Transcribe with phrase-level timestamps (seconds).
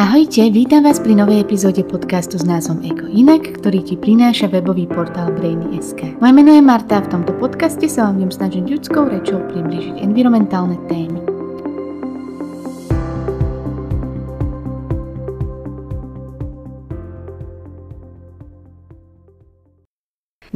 [0.00, 4.88] Ahojte, vítam vás pri novej epizóde podcastu s názvom Eko Inak, ktorý ti prináša webový
[4.88, 6.16] portál Brainy.sk.
[6.24, 10.00] Moje meno je Marta a v tomto podcaste sa vám viem snažiť ľudskou rečou približiť
[10.00, 11.20] environmentálne témy.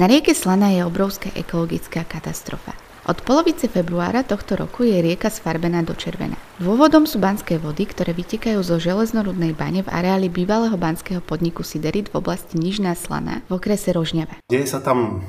[0.00, 2.83] Na rieke Slana je obrovská ekologická katastrofa.
[3.04, 6.40] Od polovice februára tohto roku je rieka sfarbená do červená.
[6.56, 12.08] Dôvodom sú banské vody, ktoré vytekajú zo železnorudnej bane v areáli bývalého banského podniku Siderit
[12.08, 14.40] v oblasti Nižná Slana v okrese Rožňava.
[14.48, 15.20] Deje sa tam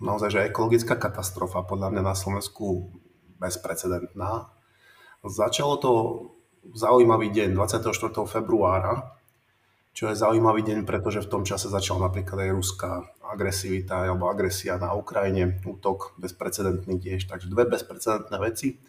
[0.00, 2.88] naozaj že ekologická katastrofa, podľa mňa na Slovensku
[3.36, 4.48] bezprecedentná.
[5.20, 5.92] Začalo to
[6.72, 8.16] zaujímavý deň 24.
[8.24, 9.19] februára,
[10.00, 14.80] čo je zaujímavý deň, pretože v tom čase začala napríklad aj ruská agresivita alebo agresia
[14.80, 18.80] na Ukrajine, útok bezprecedentný tiež, takže dve bezprecedentné veci.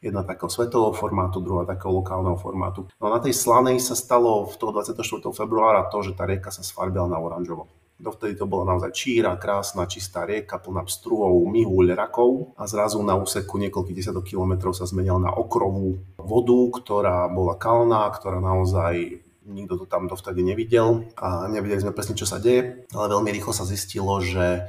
[0.00, 2.88] Jedna takého svetového formátu, druhá takého lokálneho formátu.
[2.96, 5.04] No na tej slanej sa stalo v toho 24.
[5.36, 7.68] februára to, že tá rieka sa sfarbila na oranžovo.
[8.00, 13.20] Dovtedy to bola naozaj číra, krásna, čistá rieka, plná pstruhov, myhúľ, rakov a zrazu na
[13.20, 19.80] úseku niekoľkých desiatok kilometrov sa zmenila na okrovú vodu, ktorá bola kalná, ktorá naozaj nikto
[19.80, 23.68] to tam dovtedy nevidel a nevedeli sme presne, čo sa deje, ale veľmi rýchlo sa
[23.68, 24.64] zistilo, že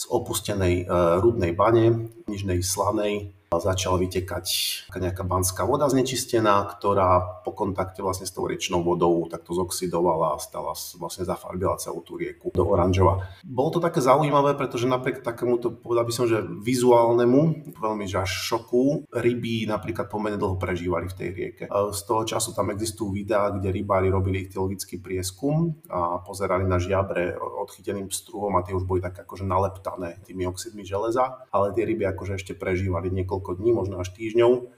[0.00, 4.46] z opustenej uh, rudnej bane, nižnej slanej, začala vytekať
[4.94, 10.38] nejaká banská voda znečistená, ktorá po kontakte vlastne s tou riečnou vodou takto zoxidovala a
[10.38, 10.70] stala,
[11.02, 13.26] vlastne zafarbila celú tú rieku do oranžova.
[13.42, 19.10] Bolo to také zaujímavé, pretože napriek takémuto, povedal by som, že vizuálnemu, veľmi že šoku,
[19.10, 21.64] ryby napríklad pomerne dlho prežívali v tej rieke.
[21.90, 27.34] Z toho času tam existujú videá, kde rybári robili ichtiologický prieskum a pozerali na žiabre
[27.34, 32.06] odchyteným struhom a tie už boli tak akože naleptané tými oxidmi železa, ale tie ryby
[32.14, 34.68] akože ešte prežívali niekoľko niekoľko dní, možno až týždňov.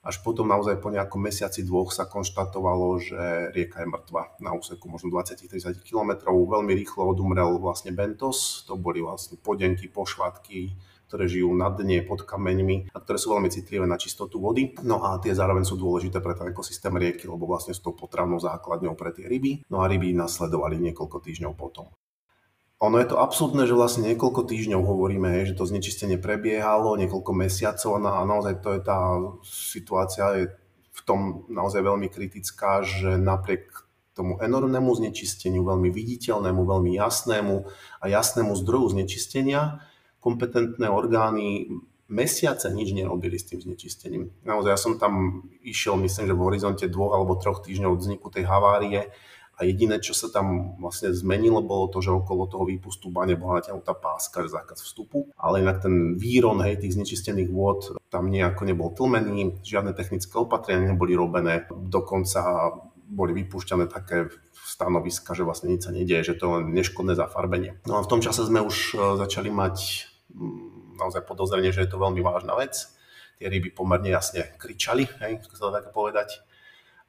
[0.00, 4.88] Až potom naozaj po nejakom mesiaci dvoch sa konštatovalo, že rieka je mŕtva na úseku
[4.88, 6.24] možno 20-30 km.
[6.24, 10.72] Veľmi rýchlo odumrel vlastne Bentos, to boli vlastne podenky, pošvatky,
[11.04, 14.72] ktoré žijú na dne pod kameňmi a ktoré sú veľmi citlivé na čistotu vody.
[14.80, 18.40] No a tie zároveň sú dôležité pre ten ekosystém rieky, lebo vlastne sú tou potravnou
[18.40, 19.68] základňou pre tie ryby.
[19.68, 21.92] No a ryby nasledovali niekoľko týždňov potom
[22.80, 28.00] ono je to absurdné, že vlastne niekoľko týždňov hovoríme, že to znečistenie prebiehalo, niekoľko mesiacov
[28.00, 28.98] a naozaj to je tá
[29.44, 30.44] situácia je
[30.90, 33.68] v tom naozaj veľmi kritická, že napriek
[34.16, 37.68] tomu enormnému znečisteniu, veľmi viditeľnému, veľmi jasnému
[38.00, 39.84] a jasnému zdroju znečistenia,
[40.24, 41.68] kompetentné orgány
[42.10, 44.32] mesiace nič nerobili s tým znečistením.
[44.42, 48.26] Naozaj ja som tam išiel, myslím, že v horizonte dvoch alebo troch týždňov od vzniku
[48.32, 49.12] tej havárie
[49.60, 53.60] a jediné, čo sa tam vlastne zmenilo, bolo to, že okolo toho výpustu bane bola
[53.60, 58.88] natiahnutá páska, zákaz vstupu, ale inak ten výron hej, tých znečistených vôd tam nejako nebol
[58.96, 62.72] tlmený, žiadne technické opatrenia neboli robené, dokonca
[63.04, 64.32] boli vypúšťané také
[64.64, 67.76] stanoviska, že vlastne nič sa nedieje, že to je len neškodné zafarbenie.
[67.84, 69.76] No a v tom čase sme už e, začali mať
[70.30, 72.78] mm, naozaj podozrenie, že je to veľmi vážna vec.
[73.36, 76.38] Tie ryby pomerne jasne kričali, hej, sa dá tak povedať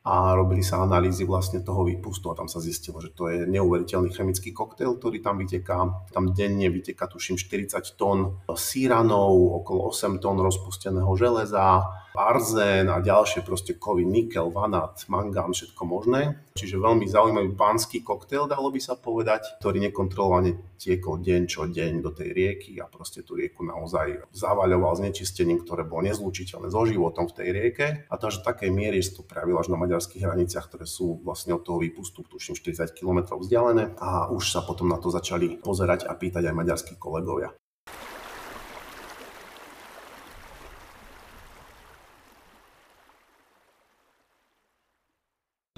[0.01, 4.09] a robili sa analýzy vlastne toho výpustu a tam sa zistilo, že to je neuveriteľný
[4.09, 6.09] chemický koktail, ktorý tam vyteká.
[6.09, 11.85] Tam denne vyteká tuším 40 tón síranov, okolo 8 tón rozpusteného železa,
[12.15, 16.39] arzén a ďalšie proste kovy, nikel, vanát, mangán, všetko možné.
[16.55, 22.03] Čiže veľmi zaujímavý pánsky koktail, dalo by sa povedať, ktorý nekontrolovane tiekol deň čo deň
[22.03, 27.31] do tej rieky a proste tú rieku naozaj zavaľoval znečistením, ktoré bolo nezlučiteľné so životom
[27.31, 27.87] v tej rieke.
[28.11, 31.23] A to až v takej miery, že to prejavilo až na maďarských hraniciach, ktoré sú
[31.23, 33.95] vlastne od toho výpustu, tuším 40 km vzdialené.
[34.01, 37.55] A už sa potom na to začali pozerať a pýtať aj maďarskí kolegovia.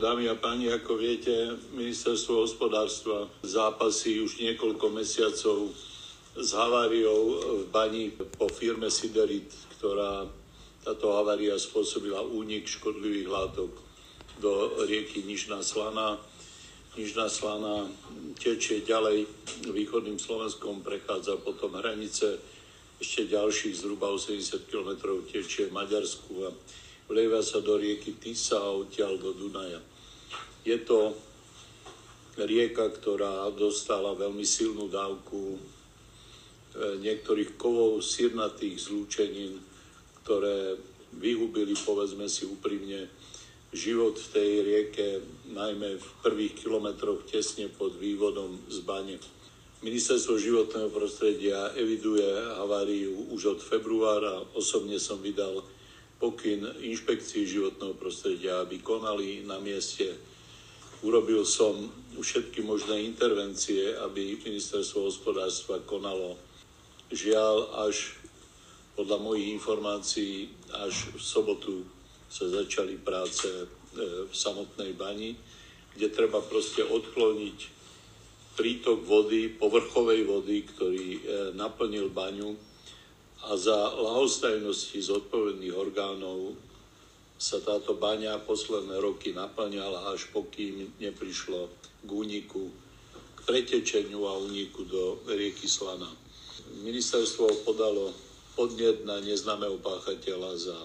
[0.04, 1.32] Dámy a páni, ako viete,
[1.80, 5.72] ministerstvo hospodárstva zápasí už niekoľko mesiacov
[6.36, 9.48] s haváriou v bani po firme Siderit,
[9.80, 10.28] ktorá
[10.84, 13.72] táto havária spôsobila únik škodlivých látok
[14.44, 16.20] do rieky Nižná Slana.
[17.00, 17.88] Nižná Slana
[18.44, 19.24] tečie ďalej
[19.72, 22.44] východným Slovenskom, prechádza potom hranice
[23.00, 26.52] ešte ďalších zhruba 80 km tečie v Maďarsku a
[27.08, 29.93] vlieva sa do rieky Tisa a odtiaľ do Dunaja.
[30.64, 31.12] Je to
[32.40, 35.60] rieka, ktorá dostala veľmi silnú dávku e,
[37.04, 39.60] niektorých kovov sírnatých zlúčenín,
[40.24, 40.80] ktoré
[41.14, 43.06] vyhubili, povedzme si úprimne,
[43.74, 45.08] život v tej rieke,
[45.50, 49.18] najmä v prvých kilometroch tesne pod vývodom z bane.
[49.84, 52.24] Ministerstvo životného prostredia eviduje
[52.56, 54.48] haváriu už od februára.
[54.56, 55.60] Osobne som vydal
[56.24, 60.16] pokyn inšpekcii životného prostredia, aby konali na mieste
[61.04, 66.40] Urobil som všetky možné intervencie, aby ministerstvo hospodárstva konalo.
[67.12, 68.16] Žiaľ, až
[68.96, 71.76] podľa mojich informácií, až v sobotu
[72.32, 73.68] sa začali práce e,
[74.26, 75.36] v samotnej bani,
[75.92, 77.60] kde treba proste odkloniť
[78.56, 81.22] prítok vody, povrchovej vody, ktorý e,
[81.60, 82.56] naplnil baňu
[83.44, 86.56] a za lahostajnosti zodpovedných orgánov
[87.44, 91.68] sa táto baňa posledné roky naplňala, až pokým neprišlo
[92.00, 92.72] k úniku,
[93.36, 96.08] k pretečeniu a úniku do rieky Slana.
[96.88, 98.16] Ministerstvo podalo
[98.56, 100.78] podnet na neznámeho páchateľa za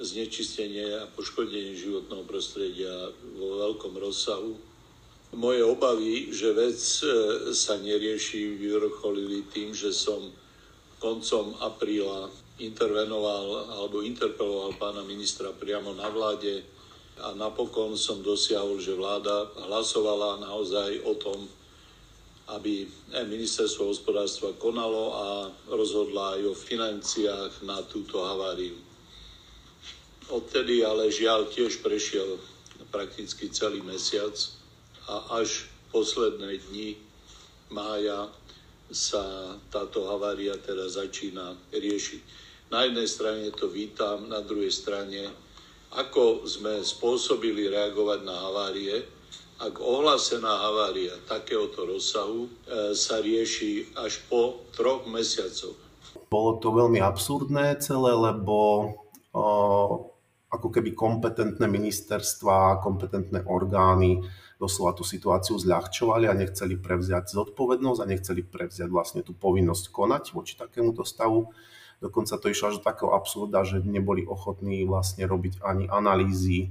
[0.00, 4.56] znečistenie a poškodenie životného prostredia vo veľkom rozsahu.
[5.36, 7.04] Moje obavy, že vec e,
[7.52, 10.32] sa nerieši, vyvrcholili tým, že som
[10.96, 16.64] koncom apríla intervenoval alebo interpeloval pána ministra priamo na vláde
[17.20, 21.48] a napokon som dosiahol, že vláda hlasovala naozaj o tom,
[22.52, 25.26] aby ministerstvo hospodárstva konalo a
[25.72, 28.76] rozhodla aj o financiách na túto haváriu.
[30.30, 32.38] Odtedy ale žiaľ tiež prešiel
[32.92, 34.34] prakticky celý mesiac
[35.10, 36.98] a až posledné dni
[37.70, 38.30] mája
[38.90, 42.45] sa táto havária teda začína riešiť.
[42.66, 45.30] Na jednej strane to vítam, na druhej strane,
[45.94, 49.06] ako sme spôsobili reagovať na havárie,
[49.62, 52.50] ak ohlásená havária takéhoto rozsahu e,
[52.92, 55.78] sa rieši až po troch mesiacoch.
[56.26, 58.56] Bolo to veľmi absurdné celé, lebo
[59.30, 59.44] o,
[60.50, 64.20] ako keby kompetentné ministerstva, kompetentné orgány
[64.58, 70.34] doslova tú situáciu zľahčovali a nechceli prevziať zodpovednosť a nechceli prevziať vlastne tú povinnosť konať
[70.34, 71.48] voči takémuto stavu.
[72.00, 76.68] Dokonca to išlo až do takého absurda, že neboli ochotní vlastne robiť ani analýzy e,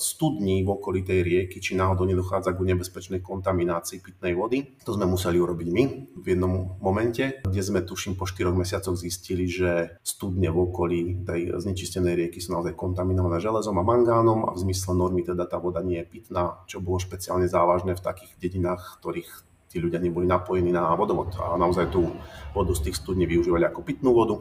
[0.00, 4.80] studní v okolí tej rieky, či náhodou nedochádza k nebezpečnej kontaminácii pitnej vody.
[4.88, 5.82] To sme museli urobiť my
[6.16, 11.52] v jednom momente, kde sme tuším po 4 mesiacoch zistili, že studne v okolí tej
[11.60, 15.84] znečistenej rieky sú naozaj kontaminované železom a mangánom a v zmysle normy teda tá voda
[15.84, 20.68] nie je pitná, čo bolo špeciálne závažné v takých dedinách, ktorých tí ľudia neboli napojení
[20.68, 22.12] na vodovod a naozaj tú
[22.52, 24.36] vodu z tých studní využívali ako pitnú vodu.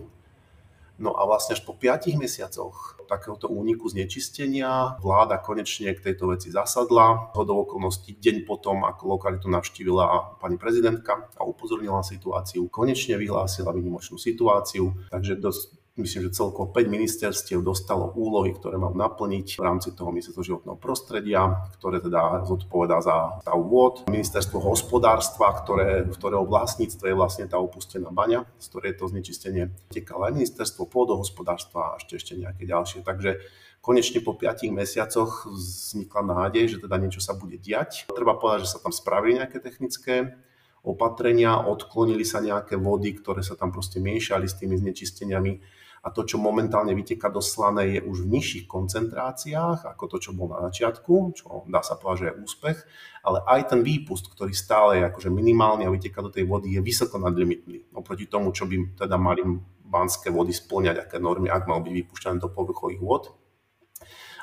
[1.02, 6.54] No a vlastne až po 5 mesiacoch takéhoto úniku znečistenia vláda konečne k tejto veci
[6.54, 7.34] zasadla.
[7.34, 14.22] Hodou okolností deň potom, ako lokalitu navštívila pani prezidentka a upozornila situáciu, konečne vyhlásila výnimočnú
[14.22, 19.92] situáciu, takže dosť myslím, že celkovo 5 ministerstiev dostalo úlohy, ktoré mám naplniť v rámci
[19.92, 24.08] toho ministerstva životného prostredia, ktoré teda zodpovedá za stav vôd.
[24.08, 29.74] Ministerstvo hospodárstva, ktoré, v ktorého vlastníctve je vlastne tá opustená baňa, z ktorej to znečistenie
[29.92, 33.04] tekalo aj ministerstvo pôdohospodárstva a ešte, ešte nejaké ďalšie.
[33.04, 33.44] Takže
[33.84, 38.08] konečne po 5 mesiacoch vznikla nádej, že teda niečo sa bude diať.
[38.08, 40.40] Treba povedať, že sa tam spravili nejaké technické
[40.82, 46.26] opatrenia, odklonili sa nejaké vody, ktoré sa tam proste miešali s tými znečisteniami a to,
[46.26, 50.66] čo momentálne vyteka do slanej, je už v nižších koncentráciách ako to, čo bolo na
[50.74, 52.78] začiatku, čo dá sa povedať, že je úspech,
[53.22, 56.82] ale aj ten výpust, ktorý stále je akože minimálny a vyteka do tej vody, je
[56.82, 59.46] vysoko nadlimitný oproti tomu, čo by teda mali
[59.86, 63.38] banské vody splňať, aké normy, ak mal byť vypušťané do povrchových vod.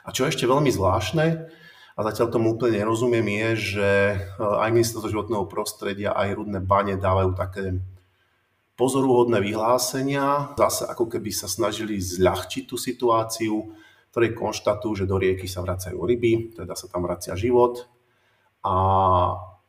[0.07, 1.27] A čo je ešte veľmi zvláštne,
[1.99, 3.91] a zatiaľ tomu úplne nerozumiem, je, že
[4.39, 7.83] aj ministerstvo životného prostredia, aj rudné bane dávajú také
[8.79, 13.75] pozoruhodné vyhlásenia, zase ako keby sa snažili zľahčiť tú situáciu,
[14.15, 17.91] ktorej konštatujú, že do rieky sa vracajú ryby, teda sa tam vracia život.
[18.63, 18.75] A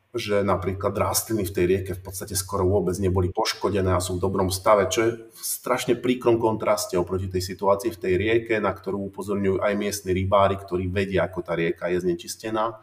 [0.10, 4.26] že napríklad rastliny v tej rieke v podstate skoro vôbec neboli poškodené a sú v
[4.26, 8.74] dobrom stave, čo je v strašne príkrom kontraste oproti tej situácii v tej rieke, na
[8.74, 12.82] ktorú upozorňujú aj miestni rybári, ktorí vedia, ako tá rieka je znečistená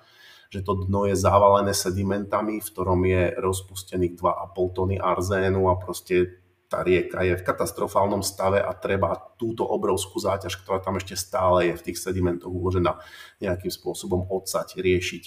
[0.51, 6.43] že to dno je zavalené sedimentami, v ktorom je rozpustených 2,5 tony arzénu a proste
[6.67, 11.71] tá rieka je v katastrofálnom stave a treba túto obrovskú záťaž, ktorá tam ešte stále
[11.71, 12.99] je v tých sedimentoch uložená,
[13.39, 15.25] nejakým spôsobom odsať, riešiť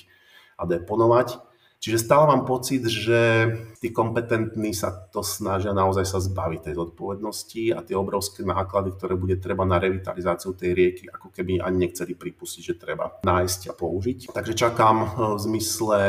[0.60, 1.49] a deponovať.
[1.80, 3.48] Čiže stále mám pocit, že
[3.80, 9.16] tí kompetentní sa to snažia naozaj sa zbaviť tej zodpovednosti a tie obrovské náklady, ktoré
[9.16, 13.74] bude treba na revitalizáciu tej rieky, ako keby ani nechceli pripustiť, že treba nájsť a
[13.80, 14.36] použiť.
[14.36, 16.00] Takže čakám eh, v zmysle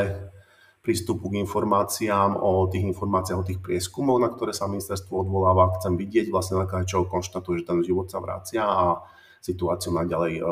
[0.83, 5.77] prístupu k informáciám o tých informáciách, o tých prieskumoch, na ktoré sa ministerstvo odvoláva.
[5.79, 8.99] Chcem vidieť vlastne na čo konštatuje, že ten život sa vracia a
[9.41, 10.43] situáciu naďalej e,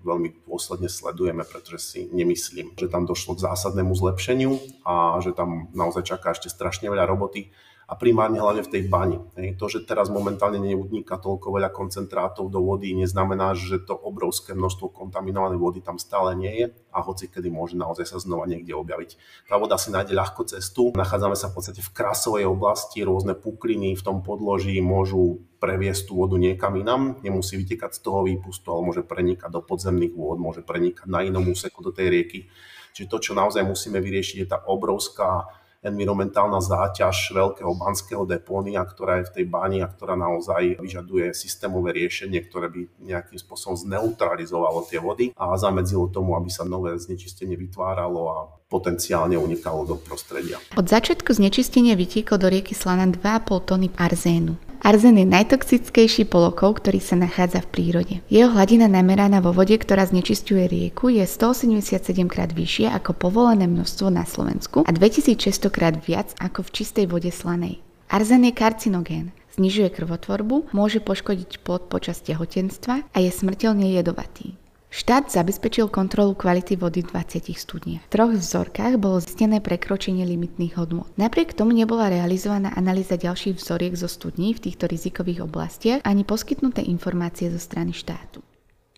[0.00, 4.56] veľmi dôsledne sledujeme, pretože si nemyslím, že tam došlo k zásadnému zlepšeniu
[4.88, 7.52] a že tam naozaj čaká ešte strašne veľa roboty.
[7.90, 9.18] A primárne hlavne v tej bani.
[9.58, 14.94] To, že teraz momentálne neuniká toľko veľa koncentrátov do vody, neznamená, že to obrovské množstvo
[14.94, 19.18] kontaminovanej vody tam stále nie je a hoci kedy môže naozaj sa znova niekde objaviť.
[19.50, 20.94] Tá voda si nájde ľahko cestu.
[20.94, 26.22] Nachádzame sa v podstate v krasovej oblasti, rôzne pukliny v tom podloží môžu previesť tú
[26.22, 30.62] vodu niekam inam, nemusí vytekať z toho výpustu, ale môže prenikať do podzemných vôd, môže
[30.62, 32.46] prenikať na inom úseku do tej rieky.
[32.94, 39.20] Čiže to, čo naozaj musíme vyriešiť, je tá obrovská environmentálna záťaž veľkého banského depónia, ktorá
[39.20, 44.84] je v tej bani a ktorá naozaj vyžaduje systémové riešenie, ktoré by nejakým spôsobom zneutralizovalo
[44.86, 48.36] tie vody a zamedzilo tomu, aby sa nové znečistenie vytváralo a
[48.70, 50.62] potenciálne unikalo do prostredia.
[50.78, 54.69] Od začiatku znečistenia vytieklo do rieky Slana 2,5 tony arzénu.
[54.80, 58.14] Arzen je najtoxickejší polokov, ktorý sa nachádza v prírode.
[58.32, 64.08] Jeho hladina nameraná vo vode, ktorá znečisťuje rieku, je 187 krát vyššia ako povolené množstvo
[64.08, 67.84] na Slovensku a 2600 krát viac ako v čistej vode slanej.
[68.08, 74.56] Arzen je karcinogén, znižuje krvotvorbu, môže poškodiť plod počas tehotenstva a je smrteľne jedovatý.
[74.90, 78.10] Štát zabezpečil kontrolu kvality vody v 20 studniach.
[78.10, 81.06] V troch vzorkách bolo zistené prekročenie limitných hodnôt.
[81.14, 86.82] Napriek tomu nebola realizovaná analýza ďalších vzoriek zo studní v týchto rizikových oblastiach ani poskytnuté
[86.82, 88.42] informácie zo strany štátu.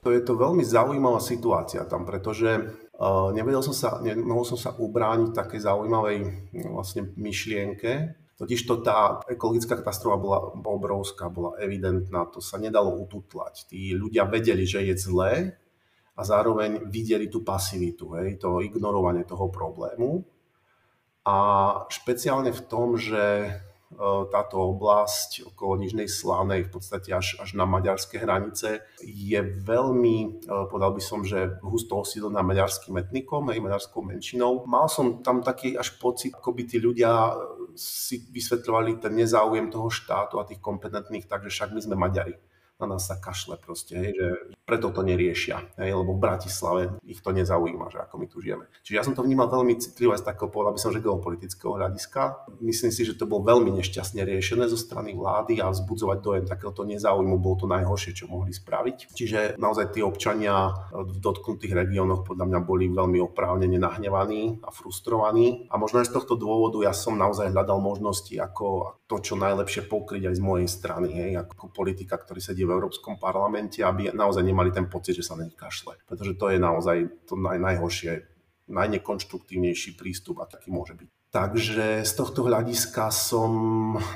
[0.01, 4.73] To je to veľmi zaujímavá situácia tam, pretože uh, nevedel som sa, nemohol som sa
[4.73, 6.17] ubrániť takej zaujímavej
[6.57, 13.71] no, vlastne myšlienke, Totižto tá ekologická katastrofa bola obrovská, bola evidentná, to sa nedalo ututlať.
[13.71, 15.62] Tí ľudia vedeli, že je zlé,
[16.23, 20.23] a zároveň videli tú pasivitu, hej, to ignorovanie toho problému.
[21.27, 21.39] A
[21.91, 23.51] špeciálne v tom, že e,
[24.31, 30.55] táto oblasť okolo Nižnej Slanej, v podstate až, až na maďarské hranice, je veľmi, e,
[30.71, 34.63] povedal by som, že husto osídlená maďarským etnikom, aj maďarskou menšinou.
[34.71, 37.35] Mal som tam taký až pocit, ako by tí ľudia
[37.75, 42.39] si vysvetľovali ten nezáujem toho štátu a tých kompetentných, takže však my sme Maďari
[42.81, 44.29] na nás sa kašle proste, hej, že
[44.67, 48.67] preto to neriešia, hej, lebo v Bratislave ich to nezaujíma, že ako my tu žijeme.
[48.83, 51.79] Čiže ja som to vnímal veľmi citlivo aj z takého pohľadu, aby som že geopolitického
[51.79, 52.51] hľadiska.
[52.63, 56.83] Myslím si, že to bolo veľmi nešťastne riešené zo strany vlády a vzbudzovať dojem takéhoto
[56.83, 59.15] nezáujmu bolo to najhoršie, čo mohli spraviť.
[59.15, 65.67] Čiže naozaj tí občania v dotknutých regiónoch podľa mňa boli veľmi oprávnene nahnevaní a frustrovaní.
[65.71, 69.85] A možno aj z tohto dôvodu ja som naozaj hľadal možnosti, ako to čo najlepšie
[69.93, 74.43] pokryť aj z mojej strany, hej, ako politika, ktorý sedí v Európskom parlamente, aby naozaj
[74.43, 75.99] nemali ten pocit, že sa na nich kašle.
[76.09, 76.97] Pretože to je naozaj
[77.29, 78.13] to naj, najhoršie,
[78.69, 81.09] najnekonštruktívnejší prístup, aký môže byť.
[81.33, 83.53] Takže z tohto hľadiska som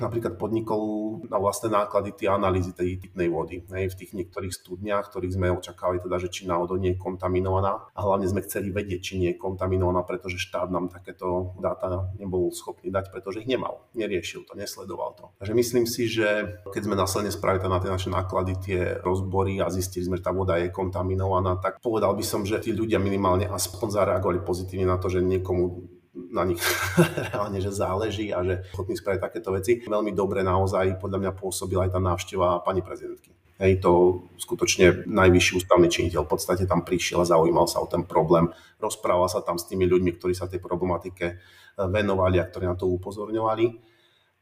[0.04, 5.08] napríklad podnikol na vlastné náklady tie analýzy tej pitnej vody hej, v tých niektorých studniach,
[5.08, 9.00] ktorých sme očakávali teda, že či náhodou nie je kontaminovaná a hlavne sme chceli vedieť,
[9.00, 13.88] či nie je kontaminovaná, pretože štát nám takéto dáta nebol schopný dať, pretože ich nemal,
[13.96, 15.32] neriešil to, nesledoval to.
[15.40, 19.72] Takže myslím si, že keď sme následne spravili na tie naše náklady, tie rozbory a
[19.72, 23.48] zistili sme, že tá voda je kontaminovaná, tak povedal by som, že tí ľudia minimálne
[23.48, 25.95] aspoň zareagovali pozitívne na to, že niekomu
[26.36, 26.60] na nich
[27.32, 29.80] reálne, že záleží a že schopní spraviť takéto veci.
[29.80, 33.32] Veľmi dobre naozaj podľa mňa pôsobila aj tá návšteva pani prezidentky.
[33.56, 38.04] Hej, to skutočne najvyšší ústavný činiteľ v podstate tam prišiel a zaujímal sa o ten
[38.04, 38.52] problém.
[38.76, 41.34] Rozprával sa tam s tými ľuďmi, ktorí sa tej problematike e,
[41.88, 43.64] venovali a ktorí na to upozorňovali.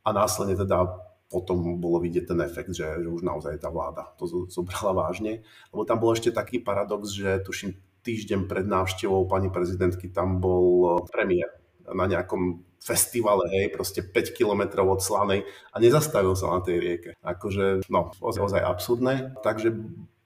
[0.03, 0.99] A následne teda
[1.31, 5.47] potom bolo vidieť ten efekt, že, že už naozaj tá vláda to zobrala vážne.
[5.71, 10.67] Lebo tam bol ešte taký paradox, že tuším týždeň pred návštevou pani prezidentky tam bol
[10.91, 16.61] e, premiér na nejakom festivale, hej, proste 5 kilometrov od Slanej a nezastavil sa na
[16.61, 17.11] tej rieke.
[17.25, 19.41] Akože, no, ozaj absurdné.
[19.41, 19.73] Takže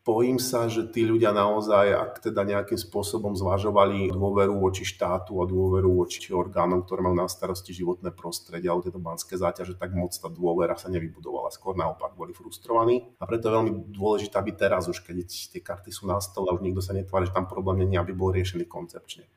[0.09, 5.45] bojím sa, že tí ľudia naozaj, ak teda nejakým spôsobom zvažovali dôveru voči štátu a
[5.45, 10.17] dôveru voči orgánom, ktoré majú na starosti životné prostredie alebo tieto banské záťaže, tak moc
[10.17, 11.53] tá dôvera sa nevybudovala.
[11.53, 13.05] Skôr naopak boli frustrovaní.
[13.21, 16.65] A preto je veľmi dôležité, aby teraz už, keď tie karty sú na stole už
[16.65, 19.29] nikto sa netvári, že tam problém není, aby bol riešený koncepčne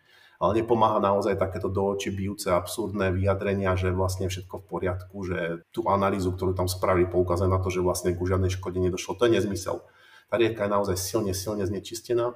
[0.42, 5.62] ale nepomáha naozaj takéto do očí bijúce absurdné vyjadrenia, že vlastne všetko v poriadku, že
[5.70, 9.22] tú analýzu, ktorú tam spravili, poukázať na to, že vlastne ku žiadnej škode nedošlo.
[9.22, 9.86] To je nezmysel.
[10.34, 12.34] Tá rieka je naozaj silne, silne znečistená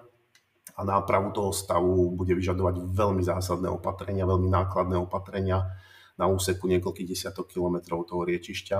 [0.77, 5.65] a nápravu toho stavu bude vyžadovať veľmi zásadné opatrenia, veľmi nákladné opatrenia
[6.21, 8.79] na úseku niekoľkých desiatok kilometrov toho riečišťa.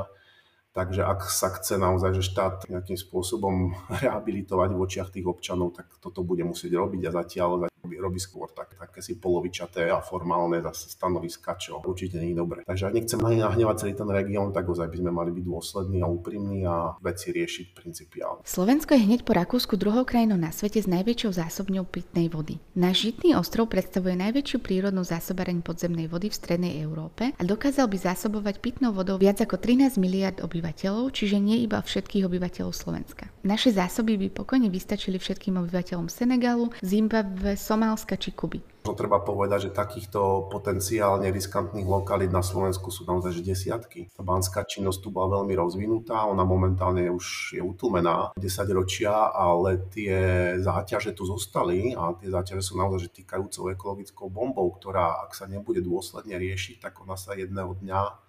[0.75, 3.74] Takže ak sa chce naozaj, že štát nejakým spôsobom
[4.05, 7.50] rehabilitovať v očiach tých občanov, tak toto bude musieť robiť a zatiaľ
[7.94, 12.60] robí skôr tak, také si polovičaté a formálne zase stanoviska, čo určite nie je dobré.
[12.65, 16.08] Takže ak nechcem nahnevať celý ten región, tak ozaj by sme mali byť dôslední a
[16.10, 18.42] úprimní a veci riešiť principiálne.
[18.42, 22.58] Slovensko je hneď po Rakúsku druhou krajinou na svete s najväčšou zásobňou pitnej vody.
[22.74, 27.98] Náš žitný ostrov predstavuje najväčšiu prírodnú zásobareň podzemnej vody v strednej Európe a dokázal by
[28.00, 33.35] zásobovať pitnou vodou viac ako 13 miliard obyvateľov, čiže nie iba všetkých obyvateľov Slovenska.
[33.46, 38.58] Naše zásoby by pokojne vystačili všetkým obyvateľom Senegalu, Zimbabwe, Somálska či Kuby.
[38.90, 44.10] No, treba povedať, že takýchto potenciálne riskantných lokalít na Slovensku sú naozaj desiatky.
[44.18, 48.42] Tá banská činnosť tu bola veľmi rozvinutá, ona momentálne už je utlmená 10
[48.74, 50.18] ročia, ale tie
[50.58, 55.86] záťaže tu zostali a tie záťaže sú naozaj týkajúcou ekologickou bombou, ktorá ak sa nebude
[55.86, 58.25] dôsledne riešiť, tak ona sa jedného dňa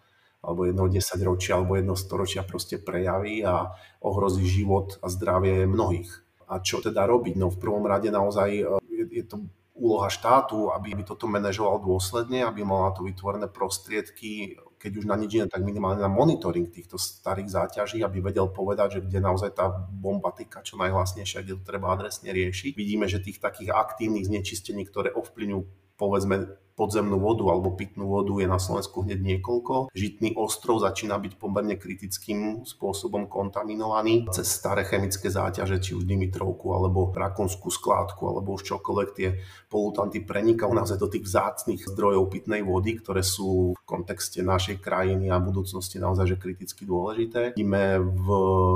[0.46, 6.22] alebo jedno 10 ročia alebo jedno storočia proste prejaví a ohrozí život a zdravie mnohých.
[6.46, 7.34] A čo teda robiť?
[7.34, 9.42] No v prvom rade naozaj e, je, je to
[9.76, 15.04] úloha štátu, aby, aby toto manažoval dôsledne, aby mal na to vytvorené prostriedky, keď už
[15.04, 19.18] na nič iné, tak minimálne na monitoring týchto starých záťaží, aby vedel povedať, že kde
[19.20, 22.72] naozaj tá bomba týka čo najhlasnejšia, kde to treba adresne riešiť.
[22.72, 25.60] Vidíme, že tých takých aktívnych znečistení, ktoré ovplyvňujú
[25.96, 29.96] povedzme podzemnú vodu alebo pitnú vodu je na Slovensku hneď niekoľko.
[29.96, 36.76] Žitný ostrov začína byť pomerne kritickým spôsobom kontaminovaný cez staré chemické záťaže, či už Dimitrovku
[36.76, 39.28] alebo Rakonskú skládku alebo už čokoľvek tie
[39.72, 45.32] polutanty prenikajú naozaj do tých vzácných zdrojov pitnej vody, ktoré sú v kontexte našej krajiny
[45.32, 47.56] a budúcnosti naozaj že kriticky dôležité.
[47.56, 48.26] Vidíme v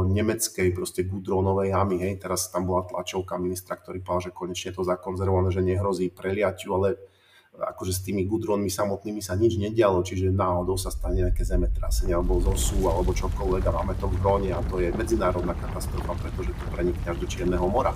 [0.09, 4.80] nemeckej proste Gudronovej jamy, hej, teraz tam bola tlačovka ministra, ktorý povedal, že konečne to
[4.88, 6.88] zakonzervované, že nehrozí preliaťu, ale
[7.61, 12.40] akože s tými gudronmi samotnými sa nič nedialo, čiže náhodou sa stane nejaké zemetrasenie alebo
[12.40, 16.64] zosu alebo čokoľvek a máme to v dróne a to je medzinárodná katastrofa, pretože to
[16.73, 17.93] prenikne až do Čierneho mora.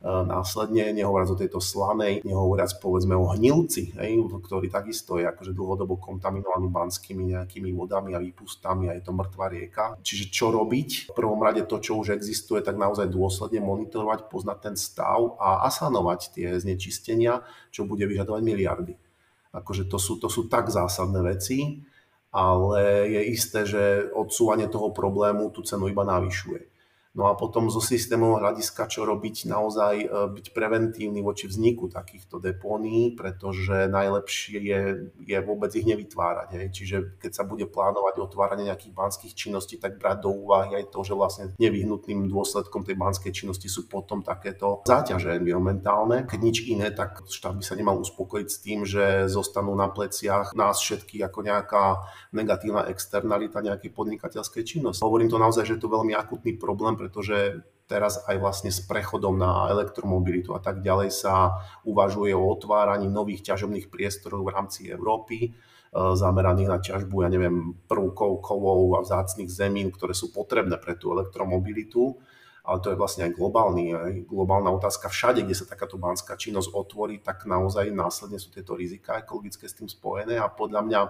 [0.00, 5.52] E, následne, nehovoriac o tejto slanej, nehovoriac povedzme o hnilci, hej, ktorý takisto je akože
[5.52, 10.00] dlhodobo kontaminovaný banskými nejakými vodami a výpustami a je to mŕtva rieka.
[10.00, 11.12] Čiže čo robiť?
[11.12, 15.68] V prvom rade to, čo už existuje, tak naozaj dôsledne monitorovať, poznať ten stav a
[15.68, 18.96] asanovať tie znečistenia, čo bude vyžadovať miliardy.
[19.52, 21.84] Akože to sú, to sú tak zásadné veci,
[22.32, 26.69] ale je isté, že odsúvanie toho problému tú cenu iba navyšuje.
[27.10, 32.38] No a potom zo systémového hľadiska, čo robiť, naozaj e, byť preventívny voči vzniku takýchto
[32.38, 34.80] depónií, pretože najlepšie je,
[35.18, 36.48] je vôbec ich nevytvárať.
[36.54, 36.66] Hej.
[36.70, 41.02] Čiže keď sa bude plánovať otváranie nejakých banských činností, tak brať do úvahy aj to,
[41.02, 46.30] že vlastne nevyhnutným dôsledkom tej banskej činnosti sú potom takéto záťaže environmentálne.
[46.30, 50.54] Keď nič iné, tak štát by sa nemal uspokojiť s tým, že zostanú na pleciach
[50.54, 52.06] nás všetkých ako nejaká
[52.38, 55.02] negatívna externalita nejakej podnikateľskej činnosti.
[55.02, 59.40] Hovorím to naozaj, že je to veľmi akutný problém, pretože teraz aj vlastne s prechodom
[59.40, 65.38] na elektromobilitu a tak ďalej sa uvažuje o otváraní nových ťažobných priestorov v rámci Európy,
[65.42, 65.50] e,
[65.96, 71.10] zameraných na ťažbu, ja neviem, prvkov, kovov a vzácných zemín, ktoré sú potrebné pre tú
[71.16, 72.20] elektromobilitu.
[72.60, 75.08] Ale to je vlastne aj globálny, aj globálna otázka.
[75.08, 79.74] Všade, kde sa takáto banská činnosť otvorí, tak naozaj následne sú tieto rizika ekologické s
[79.80, 81.00] tým spojené a podľa mňa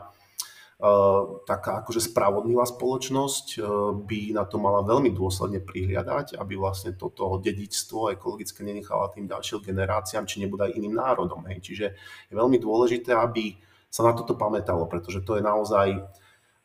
[1.44, 3.62] taká akože spravodlivá spoločnosť eh,
[4.00, 9.60] by na to mala veľmi dôsledne prihliadať, aby vlastne toto dedičstvo ekologické nenechala tým ďalším
[9.60, 11.44] generáciám, či nebude aj iným národom.
[11.52, 11.60] Hej.
[11.60, 11.86] Čiže
[12.32, 13.60] je veľmi dôležité, aby
[13.92, 16.00] sa na toto pamätalo, pretože to je naozaj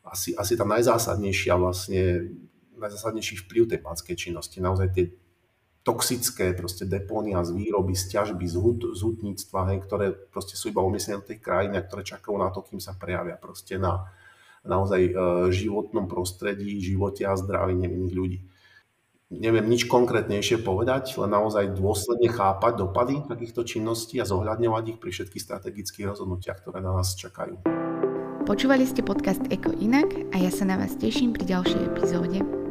[0.06, 2.32] asi, asi tá najzásadnejšia vlastne,
[2.78, 4.63] najzásadnejší vplyv tej pánskej činnosti.
[4.63, 5.12] Naozaj tie
[5.86, 10.74] toxické proste depónia z výroby, z ťažby, z, hut, z hutníctva, hej, ktoré proste sú
[10.74, 14.10] iba umiestnené do krajiny a ktoré čakajú na to, kým sa prejavia proste na
[14.65, 15.12] naozaj e,
[15.54, 18.39] životnom prostredí, živote a zdraví nevinných ľudí.
[19.30, 25.12] Neviem nič konkrétnejšie povedať, len naozaj dôsledne chápať dopady takýchto činností a zohľadňovať ich pri
[25.13, 27.62] všetkých strategických rozhodnutiach, ktoré na nás čakajú.
[28.45, 32.64] Počúvali ste podcast Eko Inak a ja sa na vás teším pri ďalšej epizóde.